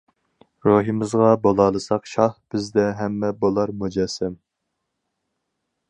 [0.67, 4.41] روھىمىزغا بولالىساق شاھ، بىزدە ھەممە بولار مۇجەسسەم.